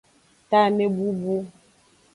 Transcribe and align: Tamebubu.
Tamebubu. 0.49 1.35